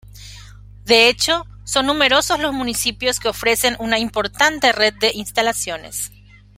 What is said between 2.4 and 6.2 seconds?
municipios que ofrecen una importante red de instalaciones.